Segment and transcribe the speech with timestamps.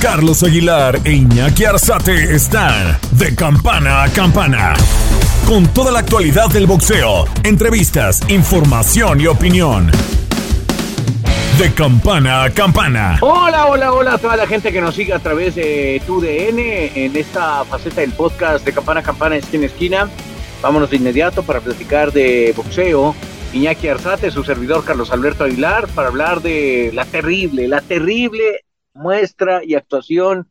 [0.00, 4.72] Carlos Aguilar e Iñaki Arzate están de campana a campana.
[5.46, 9.90] Con toda la actualidad del boxeo, entrevistas, información y opinión.
[11.58, 13.18] De campana a campana.
[13.20, 17.14] Hola, hola, hola a toda la gente que nos sigue a través de TUDN en
[17.14, 20.08] esta faceta del podcast de Campana a Campana, esquina a esquina.
[20.62, 23.14] Vámonos de inmediato para platicar de boxeo.
[23.52, 28.64] Iñaki Arzate, su servidor Carlos Alberto Aguilar, para hablar de la terrible, la terrible
[29.00, 30.48] muestra y actuación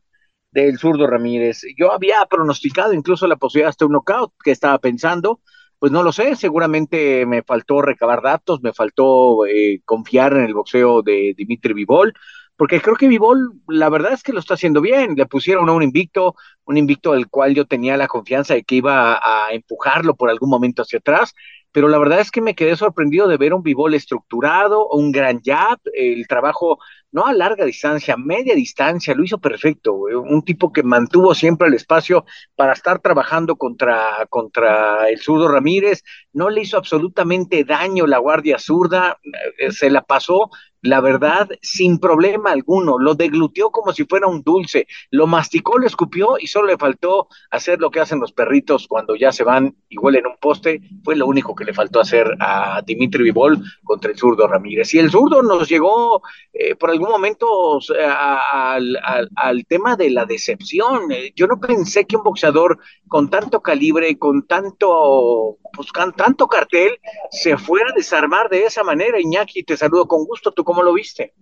[0.52, 1.62] del zurdo Ramírez.
[1.78, 5.40] Yo había pronosticado incluso la posibilidad hasta un knockout que estaba pensando,
[5.78, 10.54] pues no lo sé, seguramente me faltó recabar datos, me faltó eh, confiar en el
[10.54, 12.14] boxeo de Dimitri Vivol,
[12.58, 15.72] porque creo que Vivol, la verdad es que lo está haciendo bien, le pusieron a
[15.72, 19.54] un invicto, un invicto del cual yo tenía la confianza de que iba a, a
[19.54, 21.34] empujarlo por algún momento hacia atrás,
[21.72, 25.42] pero la verdad es que me quedé sorprendido de ver un Vivol estructurado, un gran
[25.44, 26.80] jab, el trabajo
[27.12, 31.68] no a larga distancia, a media distancia, lo hizo perfecto, un tipo que mantuvo siempre
[31.68, 36.04] el espacio para estar trabajando contra, contra el zurdo Ramírez,
[36.34, 39.18] no le hizo absolutamente daño la guardia zurda,
[39.58, 40.50] eh, se la pasó
[40.82, 45.86] la verdad, sin problema alguno, lo degluteó como si fuera un dulce, lo masticó, lo
[45.86, 49.76] escupió y solo le faltó hacer lo que hacen los perritos cuando ya se van
[49.90, 54.10] y huelen un poste, fue lo único que le faltó hacer a Dimitri Vivol contra
[54.12, 54.94] el zurdo Ramírez.
[54.94, 56.22] Y el zurdo nos llegó
[56.54, 61.12] eh, por algún momento al, tema de la decepción.
[61.12, 66.48] Eh, yo no pensé que un boxeador con tanto calibre, con tanto, pues, con tanto
[66.48, 66.98] cartel,
[67.30, 69.20] se fuera a desarmar de esa manera.
[69.20, 70.52] Iñaki, te saludo con gusto.
[70.52, 71.34] ¿Tú cómo lo viste?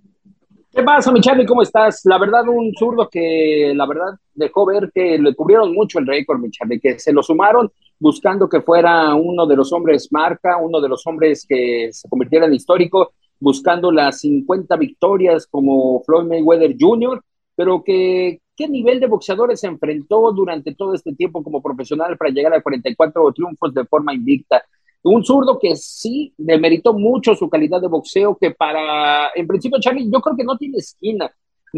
[0.73, 1.45] ¿Qué pasa, mi Charlie?
[1.45, 2.01] ¿Cómo estás?
[2.03, 6.39] La verdad, un zurdo que la verdad dejó ver que le cubrieron mucho el récord,
[6.39, 10.79] mi Charlie, que se lo sumaron buscando que fuera uno de los hombres marca, uno
[10.81, 16.75] de los hombres que se convirtiera en histórico, buscando las 50 victorias como Floyd Mayweather
[16.79, 17.21] Jr.,
[17.55, 22.31] pero que qué nivel de boxeadores se enfrentó durante todo este tiempo como profesional para
[22.31, 24.63] llegar a 44 triunfos de forma invicta.
[25.03, 30.09] Un zurdo que sí demeritó mucho su calidad de boxeo, que para, en principio, Charlie,
[30.11, 31.31] yo creo que no tiene esquina.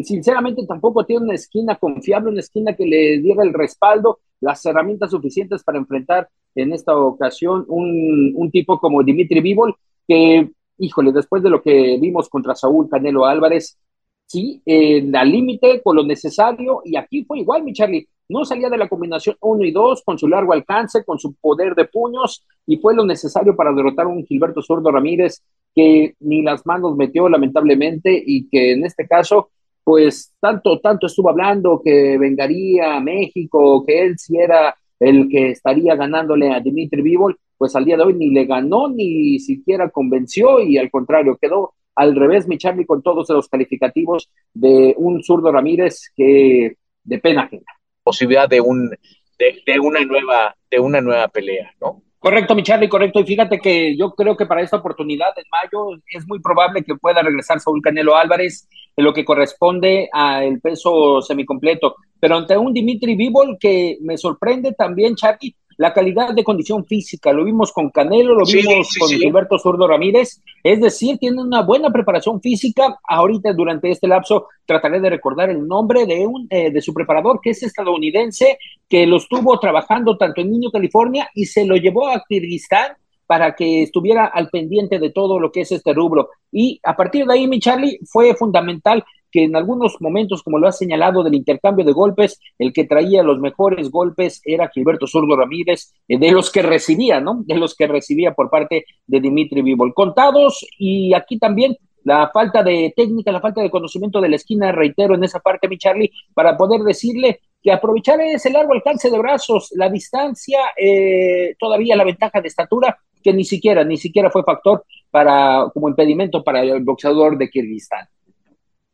[0.04, 5.12] Sinceramente, tampoco tiene una esquina confiable, una esquina que le diera el respaldo, las herramientas
[5.12, 9.76] suficientes para enfrentar en esta ocasión un, un tipo como Dimitri Vivol,
[10.08, 13.78] que, híjole, después de lo que vimos contra Saúl Canelo Álvarez,
[14.26, 18.70] sí, eh, al límite, con lo necesario, y aquí fue igual, mi Charlie, no salía
[18.70, 22.46] de la combinación 1 y 2 con su largo alcance, con su poder de puños,
[22.68, 25.42] y fue lo necesario para derrotar a un Gilberto Sordo Ramírez
[25.76, 29.50] que ni las manos metió lamentablemente y que en este caso,
[29.84, 35.52] pues tanto, tanto estuvo hablando que vengaría a México, que él sí era el que
[35.52, 39.90] estaría ganándole a Dimitri Vivol, pues al día de hoy ni le ganó, ni siquiera
[39.90, 45.22] convenció y al contrario, quedó al revés, mi Charlie, con todos los calificativos de un
[45.22, 47.66] zurdo Ramírez que de pena ajena.
[48.04, 52.02] Posibilidad de un de, de, una nueva de una nueva pelea, ¿no?
[52.20, 53.22] Correcto, mi Charlie, correcto.
[53.22, 56.96] Y fíjate que yo creo que para esta oportunidad en mayo es muy probable que
[56.96, 58.68] pueda regresar Saúl Canelo Álvarez
[59.00, 61.96] en lo que corresponde al peso semicompleto.
[62.20, 67.32] Pero ante un Dimitri Vivol que me sorprende también, Charlie, la calidad de condición física.
[67.32, 69.18] Lo vimos con Canelo, lo Sí, vimos sí, con sí.
[69.18, 70.42] Gilberto Zurdo Ramírez.
[70.62, 73.00] Es decir, tiene una buena preparación física.
[73.08, 77.40] Ahorita, durante este lapso, trataré de recordar el nombre de, un, eh, de su preparador,
[77.42, 78.58] que es estadounidense,
[78.90, 82.98] que lo estuvo trabajando tanto en Niño, California, y se lo llevó a Kirguistán
[83.30, 86.30] para que estuviera al pendiente de todo lo que es este rubro.
[86.52, 90.68] Y a partir de ahí, mi Charlie, fue fundamental que en algunos momentos, como lo
[90.68, 95.36] ha señalado, del intercambio de golpes, el que traía los mejores golpes era Gilberto Zurdo
[95.36, 97.44] Ramírez, eh, de los que recibía, ¿no?
[97.46, 99.94] De los que recibía por parte de Dimitri Vivol.
[99.94, 104.72] Contados, y aquí también la falta de técnica, la falta de conocimiento de la esquina,
[104.72, 109.20] reitero en esa parte, mi Charlie, para poder decirle que aprovechar ese largo alcance de
[109.20, 114.44] brazos, la distancia, eh, todavía la ventaja de estatura, que ni siquiera, ni siquiera fue
[114.44, 118.08] factor para, como impedimento para el boxeador de Kirguistán.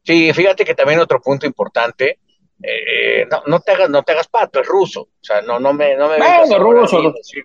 [0.04, 2.20] Sí, fíjate que también otro punto importante,
[2.62, 5.74] eh, no, no, te hagas, no te hagas pato, es ruso, o sea, no, no
[5.74, 7.44] me, no me Bueno, ruso, decir,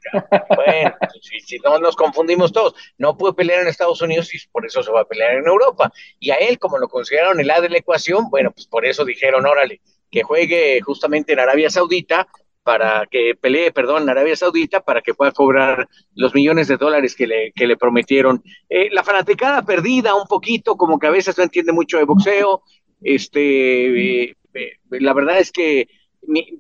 [0.55, 4.65] bueno, si, si no nos confundimos todos, no puede pelear en Estados Unidos y por
[4.67, 7.61] eso se va a pelear en Europa, y a él, como lo consideraron el A
[7.61, 9.81] de la ecuación, bueno, pues por eso dijeron, órale,
[10.11, 12.27] que juegue justamente en Arabia Saudita
[12.63, 17.27] para que pelee, perdón, Arabia Saudita para que pueda cobrar los millones de dólares que
[17.27, 18.43] le, que le prometieron.
[18.69, 22.63] Eh, la fanaticada perdida un poquito, como que a veces no entiende mucho de boxeo.
[23.03, 25.89] Este, eh, eh, la verdad es que,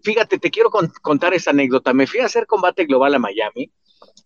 [0.02, 1.92] fíjate, te quiero contar esa anécdota.
[1.92, 3.70] Me fui a hacer combate global a Miami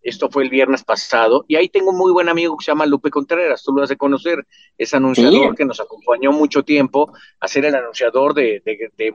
[0.05, 1.45] esto fue el viernes pasado.
[1.49, 3.63] Y ahí tengo un muy buen amigo que se llama Lupe Contreras.
[3.63, 4.47] Tú lo has de conocer.
[4.77, 8.63] Es anunciador que nos acompañó mucho tiempo a ser el anunciador de,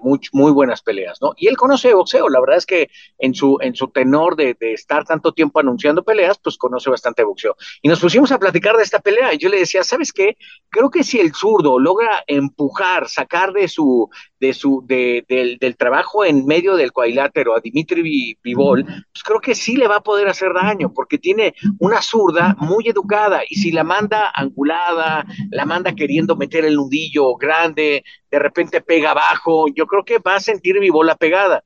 [0.01, 1.33] muy, buenas peleas, ¿no?
[1.37, 2.27] Y él conoce boxeo.
[2.27, 2.89] La verdad es que
[3.19, 7.55] en su, en su tenor de, estar tanto tiempo anunciando peleas, pues conoce bastante boxeo.
[7.81, 9.33] Y nos pusimos a platicar de esta pelea.
[9.33, 10.37] Y yo le decía, ¿sabes qué?
[10.69, 14.09] Creo que si el zurdo logra empujar, sacar de su,
[14.39, 19.39] de su, de, del, del, trabajo en medio del cuadrilátero a Dimitri Vivol, pues creo
[19.39, 23.55] que sí le va a poder hacer daño, porque tiene una zurda muy educada, y
[23.55, 29.65] si la manda angulada, la manda queriendo meter el nudillo grande, de repente pega abajo,
[29.73, 31.63] yo creo que va a sentir Vivol la pegada.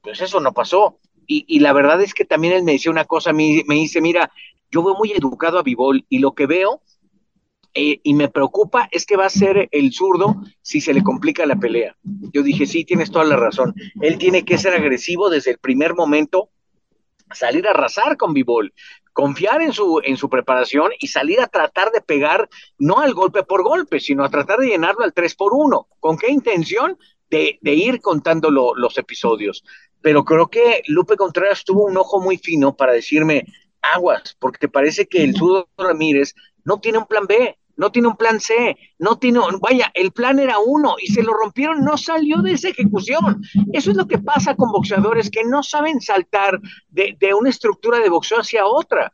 [0.00, 0.98] Pues eso no pasó.
[1.26, 4.00] Y, y, la verdad es que también él me decía una cosa, me, me dice,
[4.00, 4.30] mira,
[4.70, 6.82] yo veo muy educado a Vivol y lo que veo
[7.74, 11.46] eh, y me preocupa es que va a ser el zurdo si se le complica
[11.46, 11.96] la pelea.
[12.02, 13.74] Yo dije, sí, tienes toda la razón.
[14.00, 16.50] Él tiene que ser agresivo desde el primer momento,
[17.32, 18.74] salir a arrasar con Bibol,
[19.14, 22.48] confiar en su, en su preparación y salir a tratar de pegar,
[22.78, 25.88] no al golpe por golpe, sino a tratar de llenarlo al 3 por 1.
[25.98, 26.98] ¿Con qué intención?
[27.30, 29.64] De, ir contando los episodios.
[30.02, 33.46] Pero creo que Lupe Contreras tuvo un ojo muy fino para decirme,
[33.80, 36.34] aguas, porque parece que el zurdo Ramírez
[36.64, 40.38] no tiene un plan B, no tiene un plan C, no tiene, vaya, el plan
[40.38, 43.42] era uno y se lo rompieron, no salió de esa ejecución.
[43.72, 46.60] Eso es lo que pasa con boxeadores que no saben saltar
[46.90, 49.12] de, una estructura de boxeo hacia otra.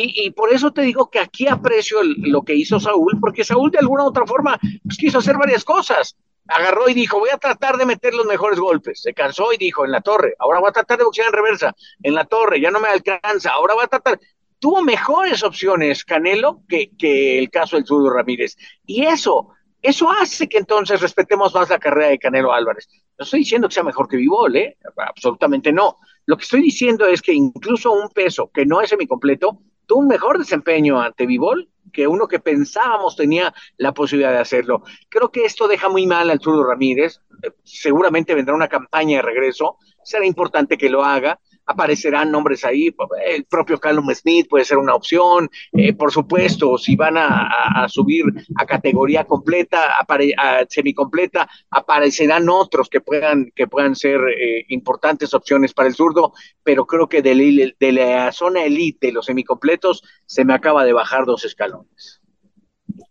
[0.00, 3.78] Y, por eso te digo que aquí aprecio lo que hizo Saúl, porque Saúl de
[3.78, 6.16] alguna u otra forma pues, quiso hacer varias cosas.
[6.46, 9.02] Agarró y dijo, voy a tratar de meter los mejores golpes.
[9.02, 11.74] Se cansó y dijo, en la torre, ahora voy a tratar de boxear en reversa,
[12.02, 14.20] en la torre, ya no me alcanza, ahora voy a tratar
[14.58, 18.56] tuvo mejores opciones Canelo que, el caso del Zurdo Ramírez.
[18.86, 19.50] Y eso,
[19.82, 22.88] eso hace que entonces respetemos más la carrera de Canelo Álvarez.
[23.18, 24.78] No estoy diciendo que sea mejor que Vivol, ¿eh?
[24.96, 25.98] absolutamente no.
[26.26, 30.08] Lo que estoy diciendo es que incluso un peso que no es semicompleto tuvo un
[30.08, 34.82] mejor desempeño ante Vivol que uno que pensábamos tenía la posibilidad de hacerlo.
[35.08, 37.20] Creo que esto deja muy mal al Zurdo Ramírez.
[37.64, 39.78] seguramente vendrá una campaña de regreso.
[40.04, 42.94] Será importante que lo haga aparecerán nombres ahí,
[43.26, 48.24] el propio Callum Smith puede ser una opción, eh, por supuesto, si van a, subir
[48.56, 55.74] a categoría completa, a semicompleta, aparecerán otros que puedan, que puedan ser eh, importantes opciones
[55.74, 56.32] para el zurdo,
[56.64, 61.26] pero creo que de, de la zona elite, los semicompletos, se me acaba de bajar
[61.26, 62.22] dos escalones.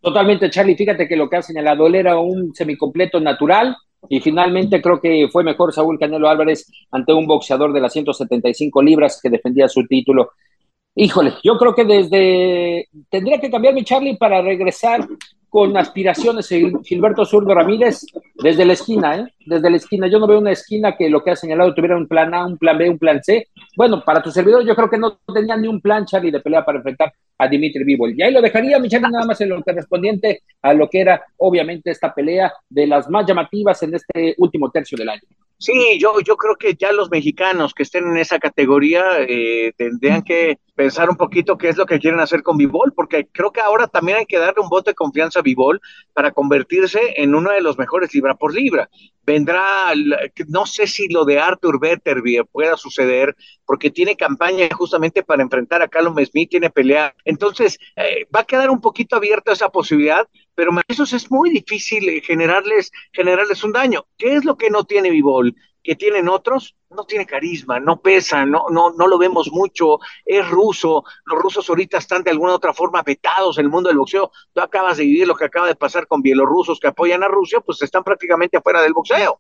[0.02, 3.78] Totalmente, Charlie, fíjate que lo que ha señalado él era un semicompleto natural,
[4.10, 8.82] y finalmente creo que fue mejor Saúl Canelo Álvarez ante un boxeador de las 175
[8.82, 10.32] libras que defendía su título.
[10.96, 15.08] Híjole, yo creo que desde tendría que cambiar mi Charlie para regresar
[15.50, 16.50] con aspiraciones
[16.84, 18.06] Gilberto Zurdo Ramírez
[18.36, 19.34] desde la esquina, ¿eh?
[19.46, 20.08] Desde la esquina.
[20.08, 22.58] Yo no veo una esquina que lo que ha señalado tuviera un plan A, un
[22.58, 23.48] plan B, un plan C.
[23.76, 26.66] Bueno, para tu servidor yo creo que no tenía ni un plan, Charlie, de pelea
[26.66, 28.14] para enfrentar a Dimitri Bivol.
[28.18, 31.24] Y ahí lo dejaría, mi Charlie, nada más en lo correspondiente a lo que era,
[31.38, 35.22] obviamente, esta pelea de las más llamativas en este último tercio del año.
[35.60, 40.22] Sí, yo, yo creo que ya los mexicanos que estén en esa categoría eh, tendrían
[40.22, 43.62] que pensar un poquito qué es lo que quieren hacer con Vivol, porque creo que
[43.62, 45.82] ahora también hay que darle un voto de confianza a Vivol
[46.14, 48.88] para convertirse en uno de los mejores libra por libra.
[49.26, 49.94] Vendrá,
[50.48, 53.36] no sé si lo de Arthur Betterby pueda suceder,
[53.66, 57.16] porque tiene campaña justamente para enfrentar a Callum Smith, tiene pelea.
[57.26, 62.10] Entonces, eh, va a quedar un poquito abierta esa posibilidad, pero eso es muy difícil
[62.10, 64.08] eh, generarles, generarles un daño.
[64.18, 65.56] ¿Qué es lo que no tiene Vivol?
[65.84, 70.46] que tienen otros, no tiene carisma, no pesa, no, no, no lo vemos mucho, es
[70.50, 74.30] ruso, los rusos ahorita están de alguna otra forma vetados en el mundo del boxeo,
[74.52, 77.62] tú acabas de vivir lo que acaba de pasar con bielorrusos que apoyan a Rusia,
[77.62, 79.40] pues están prácticamente afuera del boxeo.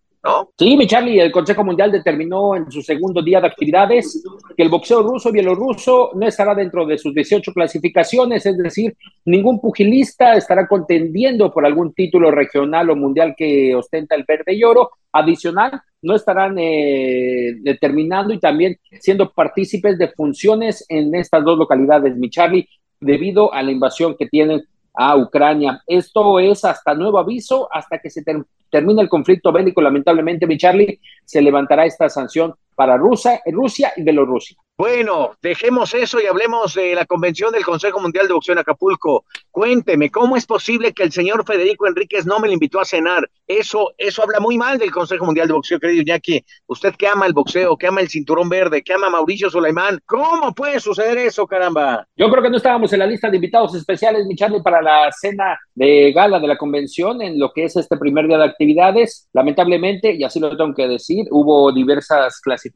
[0.58, 4.24] Sí, mi Charlie, el Consejo Mundial determinó en su segundo día de actividades
[4.56, 9.62] que el boxeo ruso bielorruso no estará dentro de sus 18 clasificaciones, es decir, ningún
[9.62, 14.90] pugilista estará contendiendo por algún título regional o mundial que ostenta el verde y oro.
[15.12, 22.16] Adicional, no estarán eh, determinando y también siendo partícipes de funciones en estas dos localidades,
[22.16, 22.68] mi Charlie,
[23.00, 24.64] debido a la invasión que tienen
[24.98, 25.82] a Ucrania.
[25.86, 28.24] Esto es hasta nuevo aviso, hasta que se
[28.70, 34.04] termine el conflicto bélico, lamentablemente, mi Charlie, se levantará esta sanción para Rusia, Rusia y
[34.04, 34.56] Bielorrusia.
[34.78, 39.26] Bueno, dejemos eso y hablemos de la convención del Consejo Mundial de Boxeo en Acapulco.
[39.50, 43.28] Cuénteme, ¿cómo es posible que el señor Federico Enríquez no me le invitó a cenar?
[43.48, 46.46] Eso, eso habla muy mal del Consejo Mundial de Boxeo, querido Iñaki.
[46.68, 50.00] Usted que ama el boxeo, que ama el cinturón verde, que ama a Mauricio Sulaimán,
[50.06, 52.06] ¿cómo puede suceder eso, caramba?
[52.16, 55.12] Yo creo que no estábamos en la lista de invitados especiales, mi Charlie, para la
[55.12, 59.28] cena de gala de la convención en lo que es este primer día de actividades.
[59.34, 62.67] Lamentablemente, y así lo tengo que decir, hubo diversas clasificaciones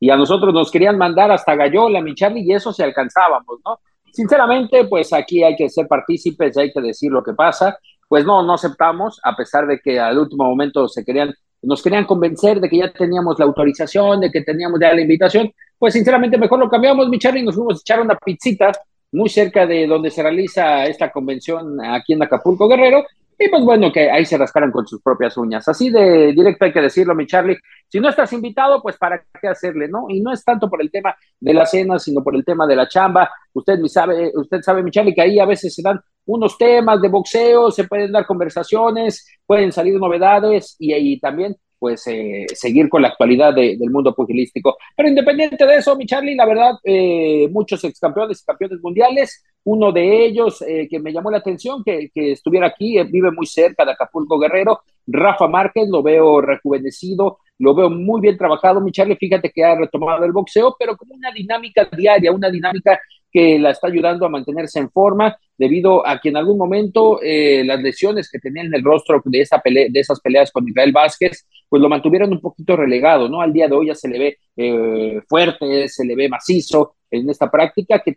[0.00, 3.78] y a nosotros nos querían mandar hasta Gallola, mi Charlie, y eso se alcanzábamos, ¿no?
[4.12, 7.78] Sinceramente, pues aquí hay que ser partícipes, hay que decir lo que pasa.
[8.08, 11.32] Pues no, no aceptamos, a pesar de que al último momento se querían,
[11.62, 15.52] nos querían convencer de que ya teníamos la autorización, de que teníamos ya la invitación.
[15.78, 18.72] Pues sinceramente, mejor lo cambiamos, mi Charlie, nos fuimos a echar una pizzita
[19.12, 23.04] muy cerca de donde se realiza esta convención aquí en Acapulco Guerrero,
[23.42, 25.66] y pues bueno, que ahí se rascaran con sus propias uñas.
[25.66, 27.56] Así de directo hay que decirlo, mi Charlie.
[27.88, 30.04] Si no estás invitado, pues para qué hacerle, ¿no?
[30.10, 32.76] Y no es tanto por el tema de la cena, sino por el tema de
[32.76, 33.30] la chamba.
[33.54, 37.08] Usted sabe, usted sabe, mi Charlie, que ahí a veces se dan unos temas de
[37.08, 43.02] boxeo, se pueden dar conversaciones, pueden salir novedades y ahí también pues eh, seguir con
[43.02, 44.76] la actualidad del mundo pugilístico.
[44.94, 49.42] Pero independiente de eso, mi Charlie, la verdad, eh, muchos ex campeones y campeones mundiales,
[49.64, 53.46] uno de ellos eh, que me llamó la atención, que, que estuviera aquí, vive muy
[53.46, 58.92] cerca de Acapulco Guerrero, Rafa Márquez, lo veo rejuvenecido, lo veo muy bien trabajado, mi
[58.92, 63.58] Charlie, fíjate que ha retomado el boxeo, pero como una dinámica diaria, una dinámica que
[63.58, 67.80] la está ayudando a mantenerse en forma, debido a que en algún momento eh, las
[67.82, 71.46] lesiones que tenía en el rostro de, esa pelea, de esas peleas con Israel Vázquez,
[71.68, 73.40] pues lo mantuvieron un poquito relegado, ¿no?
[73.40, 77.28] Al día de hoy ya se le ve eh, fuerte, se le ve macizo en
[77.28, 78.14] esta práctica, que,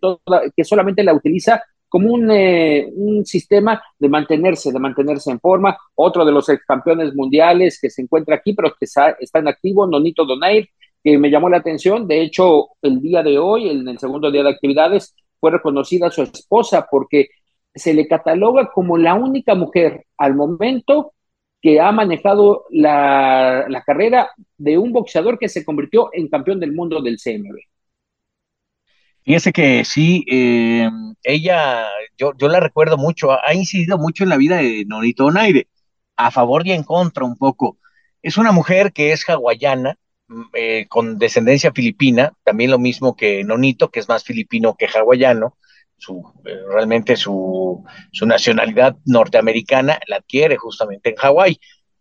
[0.55, 1.61] que solamente la utiliza
[1.93, 5.77] como un, eh, un, sistema de mantenerse, de mantenerse en forma.
[5.93, 9.47] Otro de los ex campeones mundiales que se encuentra aquí, pero que está, está en
[9.47, 10.71] activo, Nonito Donaire,
[11.03, 12.07] que me llamó la atención.
[12.07, 16.23] De hecho, el día de hoy, en el segundo día de actividades, fue reconocida su
[16.23, 17.27] esposa porque
[17.75, 21.13] se le cataloga como la única mujer al momento
[21.61, 27.01] que ha manejado la, carrera de un boxeador que se convirtió en campeón del mundo
[27.01, 27.57] del CMB.
[29.23, 30.89] Fíjese que sí, eh,
[31.23, 35.67] ella, yo, yo la recuerdo mucho, ha incidido mucho en la vida de Nonito Donaire,
[36.17, 37.77] a favor y en contra un poco.
[38.21, 39.97] Es una mujer que es hawaiana,
[40.53, 45.57] eh, con descendencia filipina, también lo mismo que Nonito, que es más filipino que hawaiano,
[45.97, 51.59] su, eh, realmente su, su, nacionalidad norteamericana la adquiere justamente en Hawái.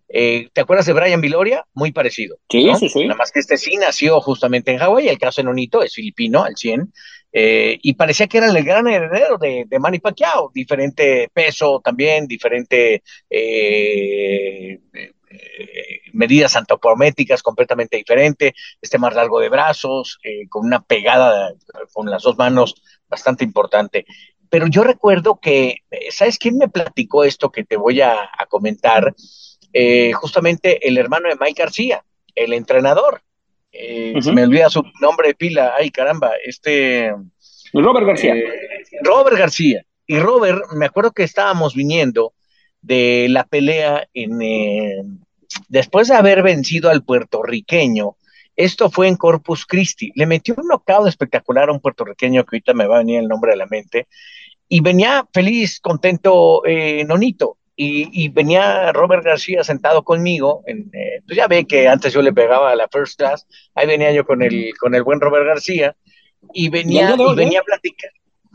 [0.08, 1.66] Eh, ¿Te acuerdas de Brian Viloria?
[1.74, 2.38] Muy parecido.
[2.48, 3.02] Sí, sí, sí.
[3.04, 6.44] Nada más que este sí nació justamente en Hawái, el caso de Nonito es filipino
[6.44, 6.92] al 100,
[7.34, 13.02] y parecía que era el gran heredero de, de Manny Pacquiao, diferente peso también, diferente
[15.32, 21.52] eh, medidas antropométricas completamente diferente, este más largo de brazos, eh, con una pegada
[21.92, 22.74] con las dos manos
[23.08, 24.04] bastante importante.
[24.50, 25.78] Pero yo recuerdo que,
[26.10, 29.14] ¿sabes quién me platicó esto que te voy a, comentar?
[29.72, 33.22] Eh, justamente el hermano de Mike García, el entrenador.
[33.72, 37.14] Se me olvida su nombre de pila, ay caramba, este...
[37.72, 38.34] Robert García.
[39.02, 39.86] Robert García.
[40.06, 42.34] Y Robert, me acuerdo que estábamos viniendo
[42.82, 45.20] de la pelea en,
[45.68, 48.16] después de haber vencido al puertorriqueño,
[48.56, 52.74] esto fue en Corpus Christi, le metió un knockout espectacular a un puertorriqueño que ahorita
[52.74, 54.08] me va a venir el nombre de la mente,
[54.68, 61.36] y venía feliz, contento, eh, Nonito, y, venía Robert García sentado conmigo, en, eh, pues
[61.36, 64.40] ya ve que antes yo le pegaba a la first class, ahí venía yo con
[64.42, 65.96] el, con el buen Robert García,
[66.52, 67.62] y venía, y venía,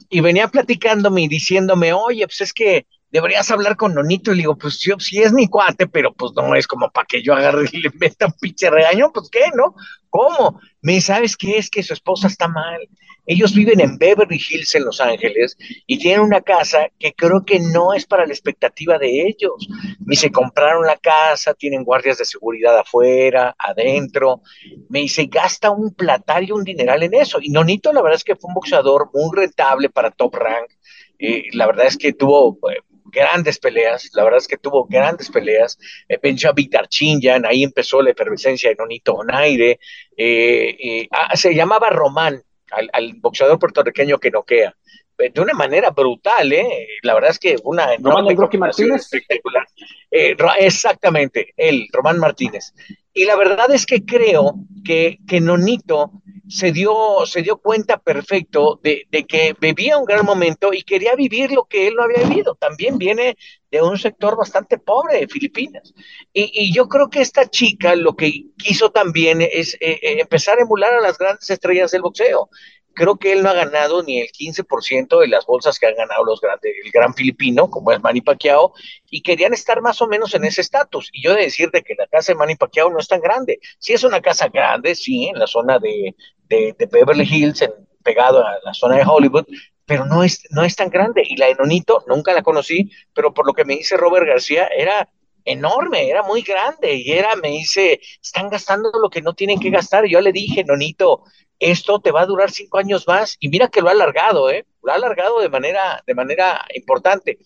[0.09, 4.31] y venía platicándome y diciéndome, oye, pues es que deberías hablar con Nonito.
[4.31, 7.05] Y le digo, pues yo sí es mi cuate, pero pues no es como para
[7.05, 9.75] que yo agarre y le meta un pinche regaño, pues qué, ¿no?
[10.09, 10.59] ¿Cómo?
[10.81, 11.57] Me ¿sabes qué?
[11.57, 12.87] Es que su esposa está mal.
[13.29, 17.59] Ellos viven en Beverly Hills, en Los Ángeles, y tienen una casa que creo que
[17.59, 19.67] no es para la expectativa de ellos.
[19.99, 24.41] Me dice, compraron la casa, tienen guardias de seguridad afuera, adentro.
[24.87, 27.39] Me dice, gasta un platal y un dineral en eso.
[27.41, 30.71] Y Nonito, la verdad es que fue un boxeador muy rentable para Top Rank.
[31.19, 32.77] y la verdad es que tuvo eh,
[33.11, 36.19] grandes peleas, la verdad es que tuvo grandes peleas, eh,
[36.53, 39.79] Víctor Chinjan, ahí empezó la efervescencia de Nonito Onaire,
[40.15, 44.75] eh, eh, ah, se llamaba Román, al, boxeador puertorriqueño que noquea,
[45.17, 46.87] de una manera brutal, ¿eh?
[47.01, 49.01] La verdad es que una Rocky Martínez.
[49.01, 49.67] espectacular.
[50.11, 52.73] Eh, exactamente, él, Román Martínez.
[53.13, 54.55] Y la verdad es que creo
[54.85, 56.11] que, que Nonito
[56.47, 61.15] se dio, se dio cuenta perfecto de, de, que vivía un gran momento y quería
[61.15, 62.55] vivir lo que él no había vivido.
[62.55, 63.35] También viene
[63.71, 65.93] de un sector bastante pobre de Filipinas.
[66.31, 70.57] Y, y yo creo que esta chica lo que quiso también es eh, eh, empezar
[70.57, 72.49] a emular a las grandes estrellas del boxeo
[72.97, 76.25] creo que él no ha ganado ni el 15% de las bolsas que han ganado
[76.25, 78.73] los grandes, el gran filipino, como es Manny Pacquiao,
[79.09, 81.09] y querían estar más o menos en ese estatus.
[81.13, 83.59] Y yo de decirte que la casa de Manny Pacquiao no es tan grande.
[83.77, 86.15] Sí es una casa grande, sí, en la zona de,
[86.49, 87.71] de, Beverly Hills, en,
[88.03, 89.45] pegado a la zona de Hollywood,
[89.85, 91.21] pero no es, no es tan grande.
[91.23, 94.67] Y la de Nonito, nunca la conocí, pero por lo que me dice Robert García,
[94.75, 95.07] era
[95.47, 99.69] enorme, era muy grande y era, me dice, están gastando lo que no tienen que
[99.69, 100.05] gastar.
[100.05, 101.23] Yo le dije, Nonito,
[101.57, 104.65] esto te va a durar cinco años más y mira que lo ha alargado, ¿eh?
[104.83, 107.39] Lo ha alargado de manera, de manera importante.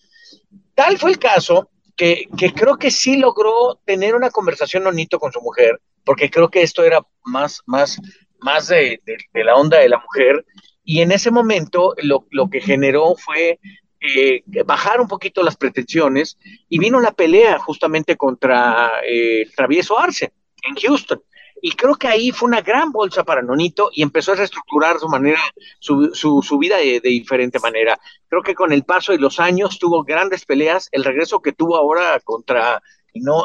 [0.74, 5.32] Tal fue el caso que, que creo que sí logró tener una conversación Nonito con
[5.32, 8.00] su mujer, porque creo que esto era más, más,
[8.40, 10.44] más de, de, la onda de la mujer.
[10.84, 13.60] Y en ese momento lo, lo que generó fue
[14.02, 16.36] eh, bajar un poquito las pretensiones
[16.68, 20.32] y vino la pelea justamente contra eh, Travieso Arce
[20.62, 21.22] en Houston.
[21.64, 25.08] Y creo que ahí fue una gran bolsa para Nonito y empezó a reestructurar su
[25.08, 25.38] manera,
[25.78, 27.96] su, su, vida de, diferente manera.
[28.28, 30.88] Creo que con el paso de los años tuvo grandes peleas.
[30.90, 32.82] El regreso que tuvo ahora contra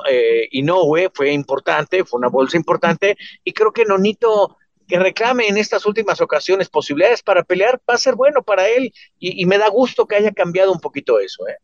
[0.09, 3.15] eh, Inoue fue importante, fue una bolsa importante.
[3.43, 7.97] Y creo que Nonito que reclame en estas últimas ocasiones posibilidades para pelear va a
[7.97, 11.47] ser bueno para él y, me da gusto que haya cambiado un poquito eso.
[11.47, 11.57] ¿eh?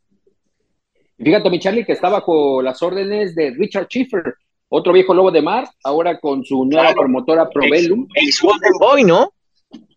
[1.17, 4.35] Fíjate, mi Charlie, que está bajo las órdenes de Richard Schiffer,
[4.69, 8.07] otro viejo lobo de mar, ahora con su nueva promotora Probellum.
[8.15, 9.33] Ex, Golden Boy, ¿no?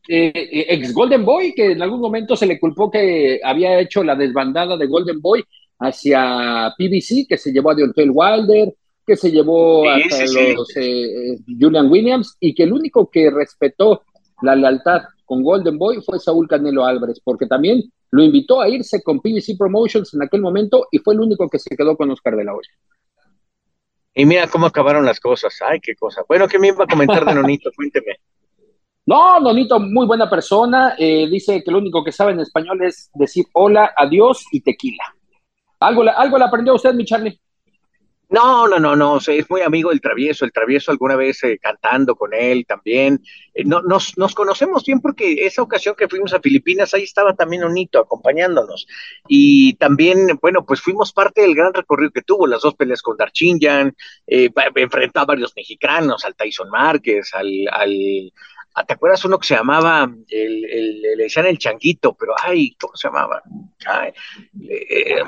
[0.09, 4.05] Eh, eh, ex Golden Boy, que en algún momento se le culpó que había hecho
[4.05, 5.43] la desbandada de Golden Boy
[5.81, 8.73] hacia PBC, que se llevó a Deontay Wilder,
[9.07, 14.03] que se llevó a los eh, Julian Williams, y que el único que respetó
[14.43, 19.03] la lealtad con Golden Boy fue Saúl Canelo Álvarez, porque también lo invitó a irse
[19.03, 22.37] con PBC Promotions en aquel momento y fue el único que se quedó con Oscar
[22.37, 22.71] de la Hoya.
[24.15, 25.59] Y mira cómo acabaron las cosas.
[25.61, 26.23] Ay, qué cosa.
[26.27, 27.71] Bueno, ¿qué me iba a comentar de Nonito?
[27.77, 28.17] Cuénteme.
[29.05, 30.95] No, Nonito, muy buena persona.
[30.99, 35.05] Eh, dice que lo único que sabe en español es decir hola, adiós y tequila.
[35.81, 37.39] ¿Algo, algo le aprendió usted, mi Charlie?
[38.29, 42.17] No, no, no, no, es muy amigo del Travieso, el Travieso alguna vez eh, cantando
[42.17, 43.23] con él también.
[43.55, 47.35] Eh, no, nos, nos conocemos bien porque esa ocasión que fuimos a Filipinas, ahí estaba
[47.35, 48.89] también Onito acompañándonos.
[49.29, 53.17] Y también, bueno, pues fuimos parte del gran recorrido que tuvo, las dos peleas con
[53.17, 53.95] Darchinjan,
[54.27, 58.33] eh, enfrentó a varios mexicanos, al Tyson Márquez, al, al
[58.87, 62.95] ¿Te acuerdas uno que se llamaba, el, el, le decían el changuito, pero ay, ¿cómo
[62.95, 63.41] se llamaba?
[63.87, 64.13] Ay,
[64.69, 65.23] eh,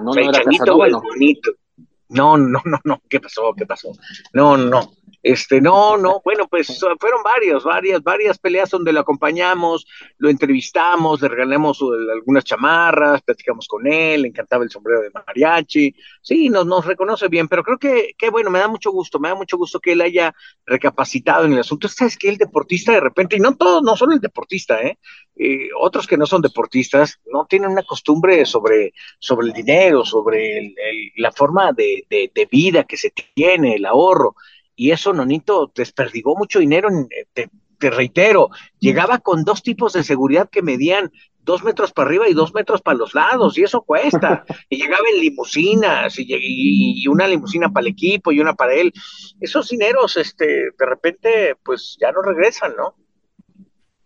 [0.00, 1.50] no, el changuito el bonito.
[1.50, 1.67] No,
[2.08, 3.52] no, no, no, ¿qué pasó?
[3.56, 3.92] ¿Qué pasó?
[4.32, 9.86] No, no, este, no, no, bueno, pues fueron varios, varias, varias peleas donde lo acompañamos,
[10.18, 15.94] lo entrevistamos, le regalamos algunas chamarras, platicamos con él, le encantaba el sombrero de mariachi,
[16.22, 19.34] sí, nos, reconoce bien, pero creo que, que, bueno, me da mucho gusto, me da
[19.34, 21.88] mucho gusto que él haya recapacitado en el asunto.
[21.88, 24.98] Sabes que el deportista de repente, y no todos, no solo el deportista, ¿eh?
[25.36, 30.74] eh otros que no son deportistas, no tienen una costumbre sobre, sobre el dinero, sobre
[31.16, 34.36] la forma de, de vida que se tiene, el ahorro
[34.78, 40.48] y eso, Nonito, desperdigó mucho dinero, eh, te, reitero, llegaba con dos tipos de seguridad
[40.48, 41.10] que medían
[41.42, 44.44] dos metros para arriba y dos metros para los lados, y eso cuesta.
[44.70, 48.92] Y llegaba en limusinas, y, una limusina para el equipo y una para él.
[49.40, 52.94] Esos dineros, este, de repente, pues ya no regresan, ¿no?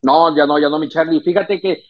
[0.01, 1.21] No, ya no, ya no, mi Charlie.
[1.21, 1.83] Fíjate que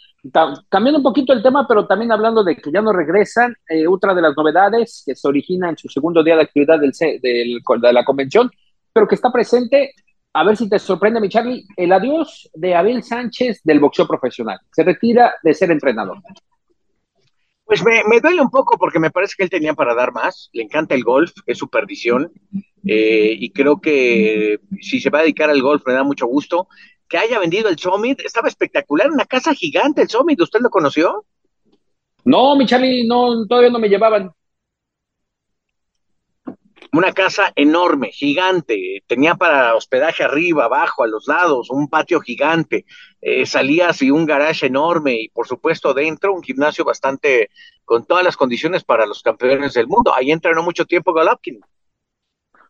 [0.68, 4.12] cambiando un poquito el tema, pero también hablando de que ya no regresan, eh, otra
[4.12, 7.92] de las novedades que se origina en su segundo día de actividad del, del, de
[7.92, 8.50] la convención
[8.92, 9.94] pero que está presente.
[10.34, 14.58] A ver si te sorprende, mi Charlie, el adiós de Abel Sánchez del boxeo profesional.
[14.70, 16.18] Se retira de ser entrenador.
[17.64, 20.48] Pues me, duele un poco porque me parece que él tenía para dar más.
[20.52, 22.32] Le encanta el golf, es su perdición.
[22.86, 26.68] Eh, y creo que si se va a dedicar al golf me da mucho gusto.
[27.08, 30.40] Que haya vendido el Summit, estaba espectacular, una casa gigante el Summit.
[30.40, 31.26] ¿Usted lo conoció?
[32.24, 34.32] No, mi Charlie, no, todavía no me llevaban
[36.92, 42.84] una casa enorme, gigante, tenía para hospedaje arriba, abajo, a los lados, un patio gigante,
[43.20, 47.48] eh, salías y un garage enorme y por supuesto dentro un gimnasio bastante
[47.84, 50.14] con todas las condiciones para los campeones del mundo.
[50.14, 51.60] Ahí entrenó mucho tiempo Galopkin.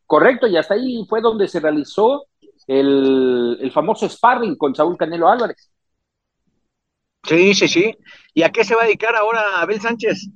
[0.07, 2.27] Correcto, y hasta ahí fue donde se realizó
[2.69, 5.73] el, el famoso sparring con Saúl Canelo Álvarez.
[7.25, 7.97] Sí, sí, sí.
[8.35, 10.29] ¿Y a qué se va a dedicar ahora Abel Sánchez?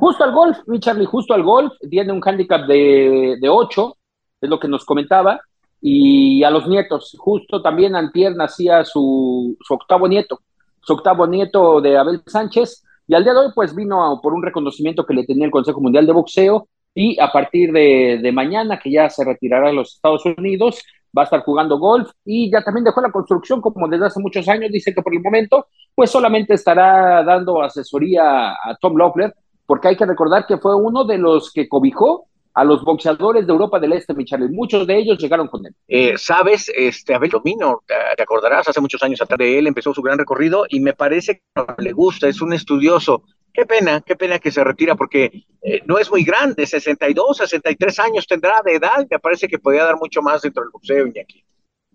[0.00, 1.74] Justo al golf, mi Charlie, justo al golf.
[1.90, 3.96] Tiene un handicap de, de 8,
[4.40, 5.38] es lo que nos comentaba.
[5.78, 10.40] Y a los nietos, justo también Antier nacía su, su octavo nieto,
[10.80, 12.82] su octavo nieto de Abel Sánchez.
[13.06, 15.82] Y al día de hoy, pues vino por un reconocimiento que le tenía el Consejo
[15.82, 16.66] Mundial de Boxeo.
[16.94, 20.82] Y a partir de, de mañana, que ya se retirará a los Estados Unidos,
[21.16, 24.48] va a estar jugando golf y ya también dejó la construcción como desde hace muchos
[24.48, 24.70] años.
[24.72, 29.34] Dice que por el momento, pues solamente estará dando asesoría a Tom Loeffler,
[29.70, 33.52] porque hay que recordar que fue uno de los que cobijó a los boxeadores de
[33.52, 34.48] Europa del Este, Michelle.
[34.48, 35.72] Muchos de ellos llegaron con él.
[35.86, 40.02] Eh, Sabes, este, Abel Domino, te, acordarás, hace muchos años atrás de él empezó su
[40.02, 43.22] gran recorrido y me parece que no le gusta, es un estudioso.
[43.54, 47.98] Qué pena, qué pena que se retira porque eh, no es muy grande, 62, 63
[48.00, 51.44] años tendrá de edad, me parece que podría dar mucho más dentro del boxeo, Iñaki.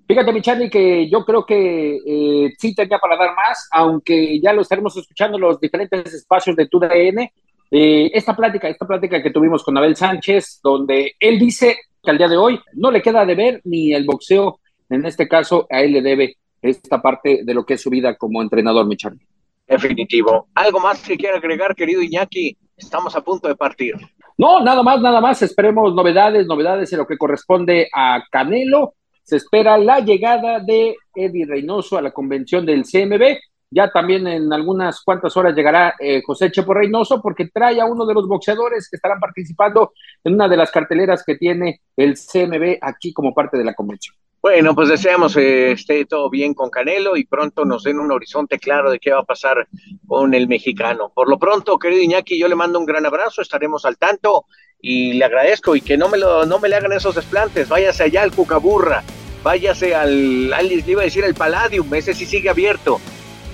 [0.07, 4.61] Fíjate, Michani, que yo creo que eh, sí tenía para dar más, aunque ya lo
[4.61, 7.29] estaremos escuchando en los diferentes espacios de TUDN.
[7.77, 12.17] Eh, esta plática, esta plática que tuvimos con Abel Sánchez, donde él dice que al
[12.17, 15.81] día de hoy no le queda de ver ni el boxeo, en este caso a
[15.81, 19.19] él le debe esta parte de lo que es su vida como entrenador, Michani.
[19.67, 20.47] Definitivo.
[20.53, 22.55] ¿Algo más que quiera agregar, querido Iñaki?
[22.77, 23.95] Estamos a punto de partir.
[24.38, 25.41] No, nada más, nada más.
[25.41, 28.93] Esperemos novedades, novedades en lo que corresponde a Canelo.
[29.21, 33.38] Se espera la llegada de Eddie Reynoso a la convención del CMB.
[33.71, 38.06] Ya también en algunas cuantas horas llegará eh, José Chepo Reynoso porque trae a uno
[38.06, 42.78] de los boxeadores que estarán participando en una de las carteleras que tiene el CMB
[42.82, 44.15] aquí como parte de la convención.
[44.45, 48.60] Bueno, pues deseamos eh, esté todo bien con Canelo y pronto nos den un horizonte
[48.60, 49.67] claro de qué va a pasar
[50.06, 51.12] con el mexicano.
[51.15, 54.45] Por lo pronto, querido Iñaki, yo le mando un gran abrazo, estaremos al tanto
[54.80, 58.04] y le agradezco y que no me, lo, no me le hagan esos desplantes, váyase
[58.04, 59.04] allá al Cucaburra,
[59.41, 63.01] váyase al, al iba a decir al Palladium, ese sí sigue abierto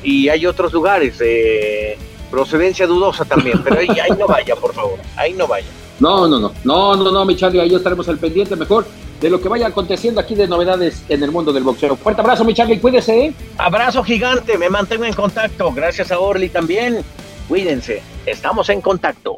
[0.03, 1.97] y hay otros lugares, eh,
[2.29, 5.67] procedencia dudosa también, pero ahí, ahí no vaya, por favor, ahí no vaya.
[5.99, 8.85] No, no, no, no, no, no, mi Charlie, ahí estaremos al pendiente mejor
[9.21, 11.95] de lo que vaya aconteciendo aquí de novedades en el mundo del boxeo.
[11.95, 13.25] Fuerte abrazo, mi Charlie, cuídese.
[13.25, 13.33] ¿eh?
[13.57, 15.71] Abrazo gigante, me mantengo en contacto.
[15.71, 17.03] Gracias a Orly también.
[17.47, 19.37] Cuídense, estamos en contacto.